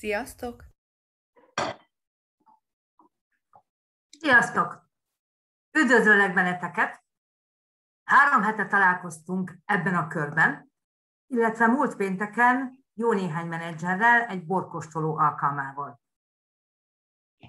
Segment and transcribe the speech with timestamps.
[0.00, 0.64] Sziasztok!
[4.18, 4.90] Sziasztok!
[5.78, 7.04] Üdvözöllek benneteket!
[8.04, 10.72] Három hete találkoztunk ebben a körben,
[11.26, 16.00] illetve múlt pénteken jó néhány menedzserrel egy borkostoló alkalmával.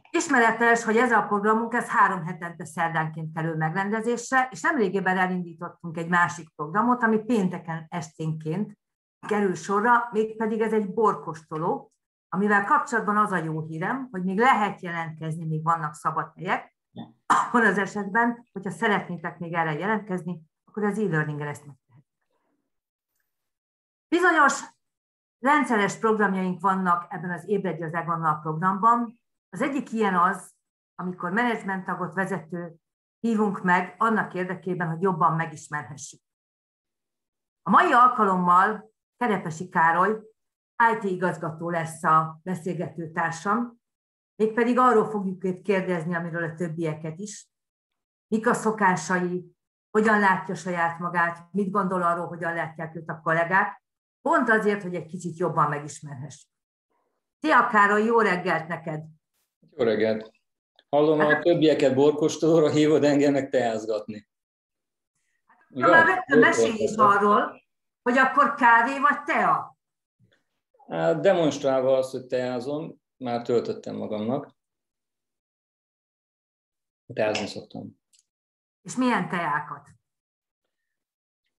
[0.09, 6.09] Ismeretes, hogy ez a programunk ez három hetente szerdánként kerül megrendezésre, és nemrégében elindítottunk egy
[6.09, 8.77] másik programot, ami pénteken esténként
[9.27, 11.90] kerül sorra, mégpedig ez egy borkostoló,
[12.33, 16.75] amivel kapcsolatban az a jó hírem, hogy még lehet jelentkezni, még vannak szabad helyek,
[17.25, 22.05] akkor az esetben, hogyha szeretnétek még erre jelentkezni, akkor az e-learning ezt megtehetik.
[24.07, 24.61] Bizonyos
[25.39, 29.19] rendszeres programjaink vannak ebben az Ébredj az Egonnal programban.
[29.49, 30.53] Az egyik ilyen az,
[30.95, 32.75] amikor menedzsmenttagot vezető
[33.19, 36.21] hívunk meg annak érdekében, hogy jobban megismerhessük.
[37.61, 40.30] A mai alkalommal Kerepesi Károly,
[40.93, 43.79] IT igazgató lesz a beszélgető társam,
[44.35, 47.49] mégpedig arról fogjuk őt kérdezni, amiről a többieket is.
[48.27, 49.55] Mik a szokásai,
[49.91, 53.83] hogyan látja saját magát, mit gondol arról, hogyan látják őt a kollégák,
[54.21, 56.49] pont azért, hogy egy kicsit jobban megismerhessük.
[57.39, 59.03] Szia Károly, jó reggelt neked!
[59.77, 60.31] Jó reggelt!
[60.89, 64.27] Hallom, a többieket borkostolóra hívod engem meg teázgatni.
[65.79, 67.61] Hát, már vettem mesélj is arról,
[68.01, 69.70] hogy akkor kávé vagy tea?
[70.91, 74.55] Hát demonstrálva azt, hogy teázom, már töltöttem magamnak.
[77.13, 77.99] Teázni szoktam.
[78.81, 79.89] És milyen teákat?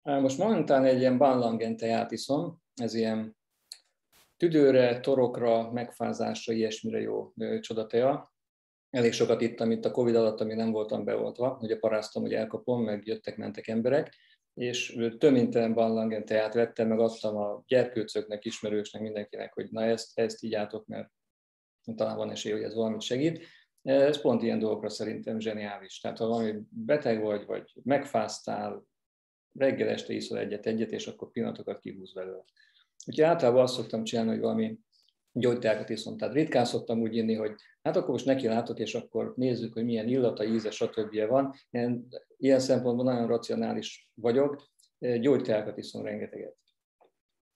[0.02, 3.36] Most momentán egy ilyen Banlangen teát iszom, ez ilyen
[4.36, 8.32] tüdőre, torokra, megfázásra, ilyesmire jó csodatea.
[8.90, 12.84] Elég sokat ittam itt a Covid alatt, ami nem voltam beoltva, ugye paráztam, hogy elkapom,
[12.84, 14.14] meg jöttek, mentek emberek,
[14.54, 20.42] és töménytelen Banlangen teát vettem, meg adtam a gyerkőcöknek, ismerősnek, mindenkinek, hogy na ezt, ezt
[20.42, 21.10] így átok, mert
[21.96, 23.46] talán van esély, hogy ez valamit segít.
[23.82, 26.00] Ez pont ilyen dolgokra szerintem zseniális.
[26.00, 28.84] Tehát ha valami beteg vagy, vagy megfáztál,
[29.58, 32.44] reggel este iszol egyet-egyet, és akkor pillanatokat kihúz belőle.
[33.06, 34.78] Úgyhogy általában azt szoktam csinálni, hogy valami
[35.32, 36.16] gyógyteákat iszom.
[36.16, 39.84] Tehát ritkán szoktam úgy inni, hogy hát akkor most neki látok, és akkor nézzük, hogy
[39.84, 41.26] milyen illata, íze, stb.
[41.28, 41.54] van.
[41.70, 42.06] Ilyen,
[42.36, 46.56] ilyen szempontból nagyon racionális vagyok, gyógyteákat iszom rengeteget.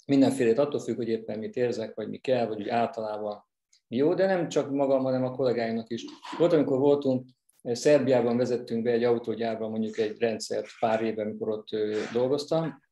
[0.06, 3.44] Mindenfélét attól függ, hogy éppen mit érzek, vagy mi kell, vagy úgy általában
[3.88, 6.04] jó, de nem csak magam, hanem a kollégáimnak is.
[6.38, 7.26] Volt, amikor voltunk,
[7.62, 11.68] Szerbiában vezettünk be egy autógyárban mondjuk egy rendszert pár éve, amikor ott
[12.12, 12.82] dolgoztam,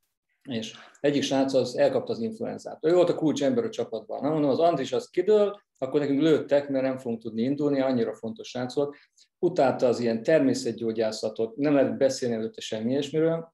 [0.49, 2.79] és egyik srác az elkapta az influenzát.
[2.85, 4.21] Ő volt a kulcs ember a csapatban.
[4.21, 8.15] Na mondom, az Andris az kidől, akkor nekünk lőttek, mert nem fogunk tudni indulni, annyira
[8.15, 8.97] fontos srác volt.
[9.39, 13.53] Utálta az ilyen természetgyógyászatot, nem lehet beszélni előtte semmi ilyesmiről,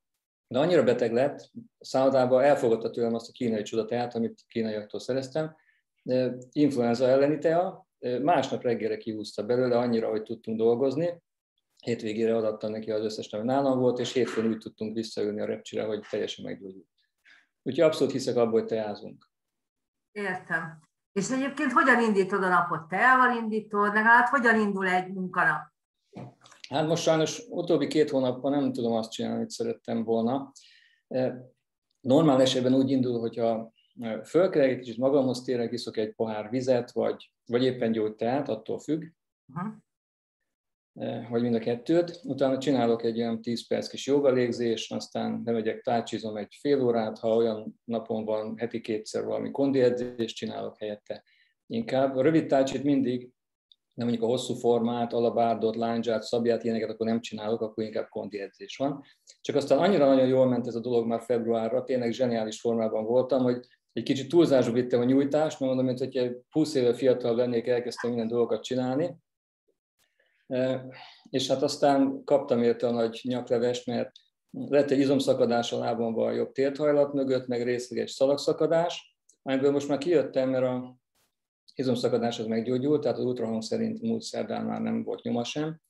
[0.48, 5.56] de annyira beteg lett, szállodában elfogadta tőlem azt a kínai csodatát, amit kínaiaktól szereztem,
[6.52, 7.86] influenza elleni tea,
[8.22, 11.22] másnap reggelre kihúzta belőle, annyira, hogy tudtunk dolgozni,
[11.80, 15.84] hétvégére adattam neki az összes neve nálam volt, és hétfőn úgy tudtunk visszaülni a repcsire,
[15.84, 16.88] hogy teljesen meggyógyult.
[17.62, 19.30] Úgyhogy abszolút hiszek abban, hogy teázunk.
[20.12, 20.88] Értem.
[21.12, 22.88] És egyébként hogyan indítod a napot?
[22.88, 25.60] Teával indítod, legalább hogyan indul egy munkanap?
[26.68, 30.52] Hát most sajnos utóbbi két hónapban nem tudom azt csinálni, amit szerettem volna.
[32.00, 33.72] Normál esetben úgy indul, hogyha
[34.24, 39.04] fölkelek, egy kicsit magamhoz térek, iszok egy pohár vizet, vagy, vagy éppen gyógyteát, attól függ,
[39.54, 39.72] uh-huh.
[41.30, 42.20] Vagy mind a kettőt.
[42.24, 47.36] Utána csinálok egy olyan 10 perc kis jogalégzés, aztán bemegyek, tácsizom egy fél órát, ha
[47.36, 51.24] olyan napon van, heti kétszer valami kondiedzést csinálok helyette.
[51.66, 53.30] Inkább a rövid tácsit mindig,
[53.94, 58.76] nem mondjuk a hosszú formát, alabárdot, láncsát, szabját, ilyeneket akkor nem csinálok, akkor inkább kondiedzés
[58.76, 59.02] van.
[59.40, 63.42] Csak aztán annyira nagyon jól ment ez a dolog már februárra, tényleg zseniális formában voltam,
[63.42, 68.10] hogy egy kicsit túlzásba vittem a nyújtást, mert mondom, hogy 20 éve fiatal lennék, elkezdtem
[68.10, 69.16] minden dolgokat csinálni.
[71.30, 74.10] És hát aztán kaptam érte a nagy nyaklevest, mert
[74.50, 79.98] lett egy izomszakadás a lábamban a jobb térthajlat mögött, meg részleges szalagszakadás, amiből most már
[79.98, 80.96] kijöttem, mert a
[81.74, 85.80] izomszakadás az meggyógyult, tehát az ultrahang szerint múlt szerdán már nem volt nyoma sem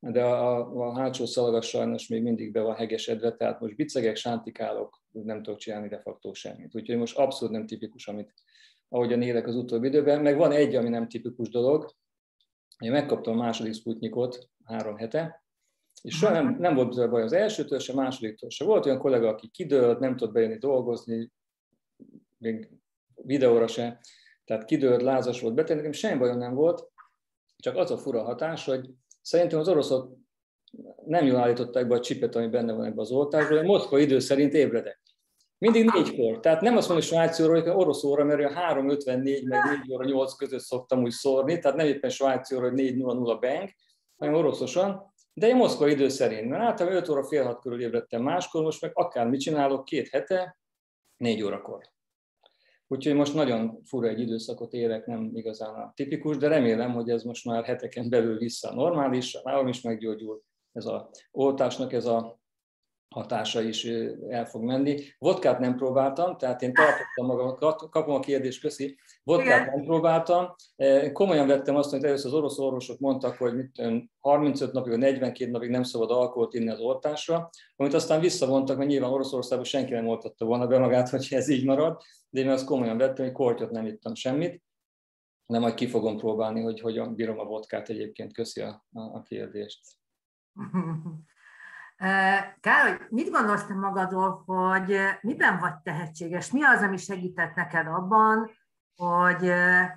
[0.00, 0.58] de a,
[0.88, 5.58] a hátsó szalagas sajnos még mindig be van hegesedve, tehát most bicegek, sántikálok, nem tudok
[5.58, 6.74] csinálni de facto semmit.
[6.74, 8.34] Úgyhogy most abszolút nem tipikus, amit
[8.88, 10.22] ahogyan élek az utóbbi időben.
[10.22, 11.90] Meg van egy, ami nem tipikus dolog.
[12.78, 15.44] Én megkaptam a második sputnikot három hete,
[16.02, 18.64] és soha nem, nem volt baj az elsőtől, se másodiktól se.
[18.64, 21.32] Volt olyan kollega, aki kidőlt, nem tudott bejönni dolgozni,
[22.38, 22.70] még
[23.14, 24.00] videóra se,
[24.44, 26.90] tehát kidőlt, lázas volt beteg, nekem semmi bajom nem volt,
[27.56, 28.94] csak az a fura hatás, hogy
[29.26, 30.16] Szerintem az oroszok
[31.06, 34.52] nem jól állították be a csipet, ami benne van ebben az oltásban, Moszkva idő szerint
[34.52, 35.02] ébredek.
[35.58, 36.40] Mindig négykor.
[36.40, 39.92] Tehát nem azt mondom, hogy svájci óra, hogy orosz óra, mert a 3.54 meg 4
[39.92, 43.70] óra 8 között szoktam úgy szórni, tehát nem éppen svájci óra, hogy 4.00 bank,
[44.16, 48.22] hanem oroszosan, de én Moszkva idő szerint, mert általában 5 óra fél hat körül ébredtem
[48.22, 50.58] máskor, most meg akár mit csinálok, két hete,
[51.16, 51.94] 4 órakor.
[52.88, 57.22] Úgyhogy most nagyon fura egy időszakot élek, nem igazán a tipikus, de remélem, hogy ez
[57.22, 60.42] most már heteken belül vissza normális, nálam is meggyógyul
[60.72, 62.38] ez a oltásnak ez a
[63.08, 63.84] hatása is
[64.28, 65.02] el fog menni.
[65.18, 68.98] Vodkát nem próbáltam, tehát én tartottam magam, kapom a kérdést, köszi.
[69.22, 69.74] Vodkát Igen.
[69.74, 70.54] nem próbáltam.
[71.12, 73.82] Komolyan vettem azt, hogy először az orosz orvosok mondtak, hogy mit,
[74.20, 78.88] 35 napig, vagy 42 napig nem szabad alkoholt inni az oltásra, amit aztán visszavontak, mert
[78.88, 82.66] nyilván Oroszországban senki nem oltatta volna be magát, hogy ez így marad, de én azt
[82.66, 84.62] komolyan vettem, hogy kortyot nem ittam semmit,
[85.46, 88.32] de majd ki fogom próbálni, hogy hogyan bírom a vodkát egyébként.
[88.32, 89.80] Köszi a, a kérdést.
[92.60, 96.50] Károly, mit gondolsz te magadról, hogy miben vagy tehetséges?
[96.50, 98.50] Mi az, ami segített neked abban,
[98.96, 99.52] hogy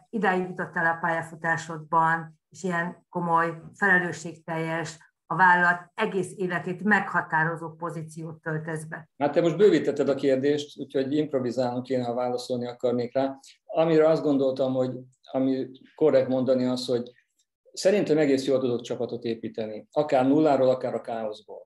[0.10, 4.98] idáig jutottál a pályafutásodban, és ilyen komoly, felelősségteljes,
[5.32, 9.10] a vállalat egész életét meghatározó pozíciót töltesz be?
[9.18, 13.40] Hát te most bővítetted a kérdést, úgyhogy improvizálnunk kéne, ha válaszolni akarnék rá.
[13.66, 14.92] Amire azt gondoltam, hogy
[15.32, 17.12] ami korrekt mondani az, hogy
[17.74, 21.64] szerintem egész jól tudok csapatot építeni, akár nulláról, akár a káoszból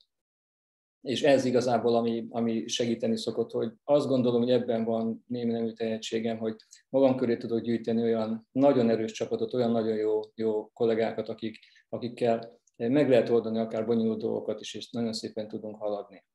[1.03, 5.71] és ez igazából, ami, ami segíteni szokott, hogy azt gondolom, hogy ebben van némi nemű
[5.71, 6.55] tehetségem, hogy
[6.89, 11.59] magam köré tudok gyűjteni olyan nagyon erős csapatot, olyan nagyon jó, jó kollégákat, akik,
[11.89, 16.25] akikkel meg lehet oldani akár bonyolult dolgokat is, és nagyon szépen tudunk haladni.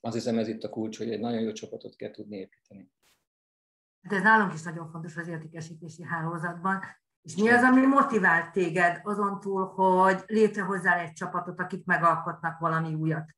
[0.00, 2.90] Azt hiszem ez itt a kulcs, hogy egy nagyon jó csapatot kell tudni építeni.
[4.02, 6.80] Hát ez nálunk is nagyon fontos az értékesítési hálózatban.
[7.22, 12.94] És mi az, ami motivált téged azon túl, hogy létrehozzál egy csapatot, akik megalkotnak valami
[12.94, 13.36] újat?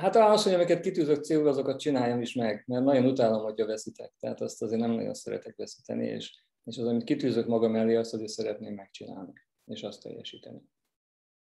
[0.00, 4.12] Hát azt, hogy amiket kitűzök célul, azokat csináljam is meg, mert nagyon utálom, hogyha veszítek.
[4.20, 8.14] Tehát azt azért nem nagyon szeretek veszíteni, és, és az, amit kitűzök magam elé, azt
[8.14, 9.32] azért szeretném megcsinálni,
[9.64, 10.62] és azt teljesíteni.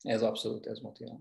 [0.01, 1.19] Ez abszolút, ez motivál.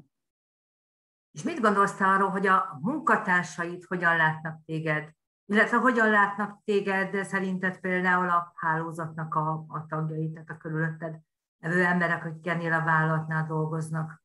[1.32, 5.10] És mit gondolsz te arról, hogy a munkatársaid hogyan látnak téged?
[5.46, 11.18] Illetve hogyan látnak téged szerinted például a hálózatnak a, a tagjai, tehát a körülötted
[11.58, 14.21] levő emberek, akik ennél a vállalatnál dolgoznak?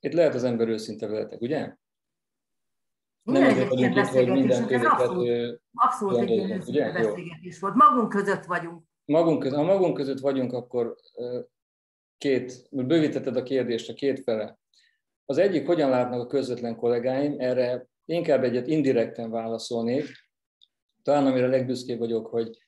[0.00, 1.76] Itt lehet az ember őszinte veletek, ugye?
[3.22, 6.92] Nem azért vagyunk itt, hogy mindenféle abszolút, abszolút egy ilyen ugye?
[6.92, 7.74] beszélgetés volt.
[7.74, 8.84] Magunk között vagyunk.
[9.04, 10.96] Magunk között, ha magunk között vagyunk, akkor
[12.18, 14.58] két, bővítetted a kérdést a két fele.
[15.24, 20.06] Az egyik, hogyan látnak a közvetlen kollégáim, erre inkább egyet indirekten válaszolnék.
[21.02, 22.58] Talán amire legbüszkébb vagyok, hogy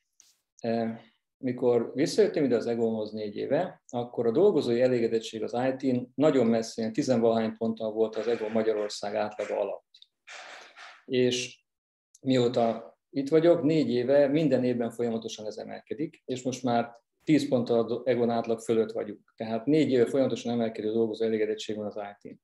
[1.41, 6.91] mikor visszajöttem ide az Egonhoz négy éve, akkor a dolgozói elégedettség az IT-n nagyon messze,
[6.91, 9.87] tizenvalahány ponttal volt az Egon Magyarország átlaga alatt.
[11.05, 11.65] És
[12.21, 16.91] mióta itt vagyok, négy éve, minden évben folyamatosan ez emelkedik, és most már
[17.25, 19.33] 10 ponttal az Egon átlag fölött vagyunk.
[19.37, 22.41] Tehát négy éve folyamatosan emelkedő dolgozó elégedettség van az IT-n.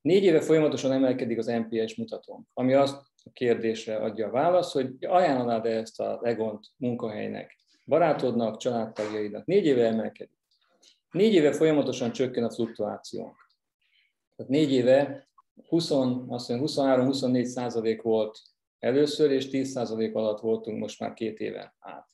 [0.00, 4.90] Négy éve folyamatosan emelkedik az NPS mutatón, ami azt a kérdésre adja a választ, hogy
[5.00, 7.56] ajánlanád-e ezt az Egont munkahelynek
[7.86, 9.44] barátodnak, családtagjainak.
[9.44, 10.38] Négy éve emelkedik.
[11.10, 13.36] Négy éve folyamatosan csökken a fluktuációnk.
[14.36, 15.28] Tehát négy éve
[15.70, 18.38] 23-24 százalék volt
[18.78, 22.08] először, és 10 százalék alatt voltunk most már két éve át.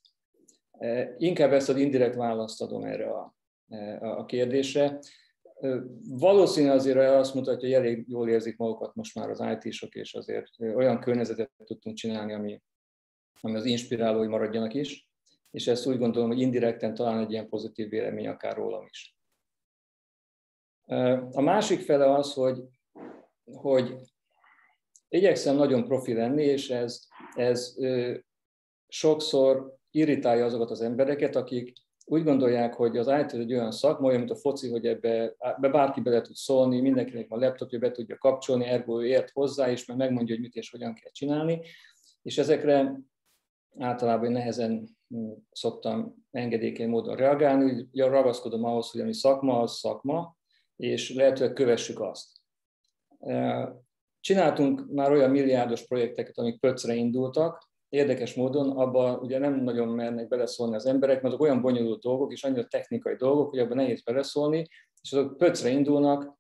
[0.71, 3.35] E, inkább ezt az indirekt választ adom erre a,
[3.69, 4.99] e, a kérdésre.
[5.61, 5.69] E,
[6.09, 10.49] valószínű azért azt mutatja, hogy elég jól érzik magukat most már az IT-sok, és azért
[10.59, 12.63] olyan környezetet tudtunk csinálni, ami,
[13.41, 15.11] ami az inspiráló, hogy maradjanak is
[15.53, 19.17] és ezt úgy gondolom, hogy indirekten talán egy ilyen pozitív vélemény akár rólam is.
[21.31, 22.63] A másik fele az, hogy,
[23.45, 23.95] hogy
[25.09, 27.75] igyekszem nagyon profi lenni, és ez, ez
[28.89, 31.73] sokszor irritálja azokat az embereket, akik
[32.05, 35.69] úgy gondolják, hogy az IT egy olyan szakma, olyan, mint a foci, hogy ebbe, ebbe
[35.69, 39.97] bárki bele tud szólni, mindenkinek van laptopja, be tudja kapcsolni, ergo ért hozzá, és meg
[39.97, 41.61] megmondja, hogy mit és hogyan kell csinálni.
[42.23, 43.01] És ezekre
[43.79, 44.89] általában nehezen
[45.51, 50.37] szoktam engedékeny módon reagálni, úgy ragaszkodom ahhoz, hogy ami szakma, az szakma,
[50.77, 52.41] és lehetőleg kövessük azt.
[54.21, 60.29] Csináltunk már olyan milliárdos projekteket, amik pöcre indultak, érdekes módon, abban ugye nem nagyon mernek
[60.29, 64.03] beleszólni az emberek, mert azok olyan bonyolult dolgok, és annyira technikai dolgok, hogy abban nehéz
[64.03, 64.69] beleszólni,
[65.03, 66.39] és azok pöcre indulnak,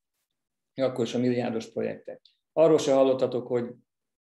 [0.74, 2.20] akkor is a milliárdos projektek.
[2.52, 3.70] Arról se hallottatok, hogy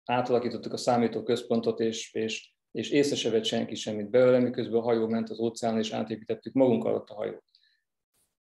[0.04, 5.08] átalakítottuk a számítóközpontot, és, és és észre se vett senki semmit belőle, miközben a hajó
[5.08, 7.44] ment az óceánon, és átépítettük magunk alatt a hajót.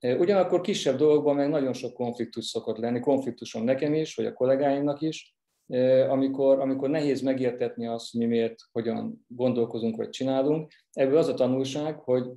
[0.01, 5.01] Ugyanakkor kisebb dolgokban meg nagyon sok konfliktus szokott lenni, konfliktusom nekem is, vagy a kollégáimnak
[5.01, 5.37] is,
[6.09, 10.73] amikor, amikor nehéz megértetni azt, mi miért, hogyan gondolkozunk, vagy csinálunk.
[10.93, 12.31] Ebből az a tanulság, hogy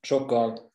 [0.00, 0.72] sokkal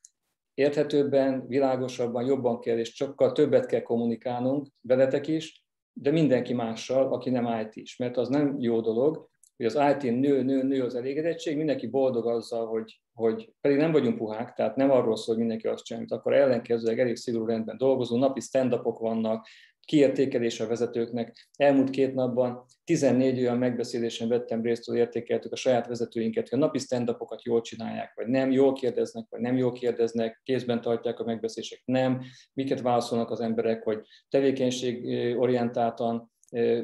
[0.54, 7.30] érthetőbben, világosabban, jobban kell, és sokkal többet kell kommunikálnunk veletek is, de mindenki mással, aki
[7.30, 10.96] nem IT is, mert az nem jó dolog, hogy az IT-n nő, nő, nő az
[10.96, 15.38] elégedettség, mindenki boldog azzal, hogy, hogy pedig nem vagyunk puhák, tehát nem arról szól, hogy
[15.38, 19.48] mindenki azt csinálja, akkor ellenkezőleg elég szigorú rendben dolgozunk, napi stand vannak,
[19.86, 21.50] kiértékelés a vezetőknek.
[21.56, 26.62] Elmúlt két napban 14 olyan megbeszélésen vettem részt, hogy értékeltük a saját vezetőinket, hogy a
[26.62, 31.24] napi stand jól csinálják, vagy nem, jól kérdeznek, vagy nem jól kérdeznek, kézben tartják a
[31.24, 32.22] megbeszélések, nem,
[32.54, 36.33] miket válaszolnak az emberek, hogy tevékenységorientáltan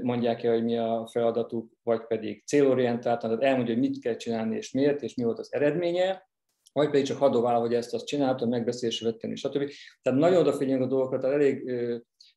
[0.01, 4.55] mondják el, hogy mi a feladatuk, vagy pedig célorientáltan, tehát elmondja, hogy mit kell csinálni
[4.55, 6.27] és miért, és mi volt az eredménye,
[6.73, 9.71] vagy pedig csak hadovál, hogy ezt azt csináltam, megbeszélésre vettem, és stb.
[10.01, 11.71] Tehát nagyon odafigyelünk a dolgokra, tehát elég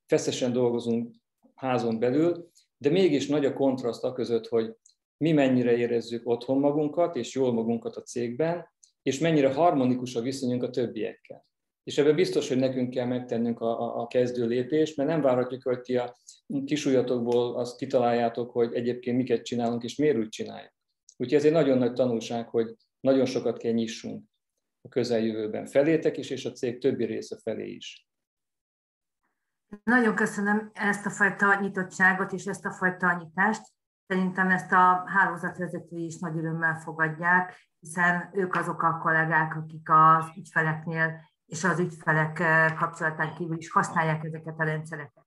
[0.07, 1.15] feszesen dolgozunk
[1.55, 4.75] házon belül, de mégis nagy a kontraszt a között, hogy
[5.17, 8.67] mi mennyire érezzük otthon magunkat, és jól magunkat a cégben,
[9.03, 11.47] és mennyire harmonikus a viszonyunk a többiekkel.
[11.85, 15.63] És ebben biztos, hogy nekünk kell megtennünk a, a, a kezdő lépést, mert nem várhatjuk,
[15.63, 16.17] hogy ti a
[16.65, 20.73] kisújatokból azt kitaláljátok, hogy egyébként miket csinálunk, és miért úgy csináljuk.
[21.17, 24.25] Úgyhogy ez egy nagyon nagy tanulság, hogy nagyon sokat kell nyissunk
[24.81, 28.07] a közeljövőben felétek is, és a cég többi része felé is.
[29.85, 33.63] Nagyon köszönöm ezt a fajta nyitottságot és ezt a fajta nyitást.
[34.07, 40.25] Szerintem ezt a hálózatvezetői is nagy örömmel fogadják, hiszen ők azok a kollégák, akik az
[40.37, 42.43] ügyfeleknél és az ügyfelek
[42.79, 45.27] kapcsolatán kívül is használják ezeket a rendszereket.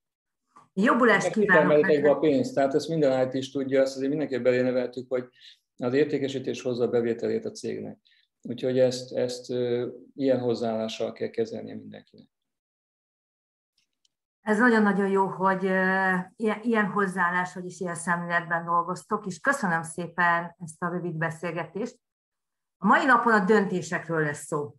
[0.77, 1.82] Jobbulást kívánok!
[1.82, 5.27] Meg a pénzt, tehát ezt minden IT is tudja, azt azért mindenki beléneveltük, hogy
[5.77, 7.98] az értékesítés hozza a bevételét a cégnek.
[8.41, 9.50] Úgyhogy ezt, ezt
[10.15, 12.27] ilyen hozzáállással kell kezelnie mindenkinek.
[14.41, 15.63] Ez nagyon-nagyon jó, hogy
[16.62, 22.00] ilyen hozzáállás, hogy is ilyen szemléletben dolgoztok, és köszönöm szépen ezt a rövid beszélgetést.
[22.77, 24.75] A mai napon a döntésekről lesz szó.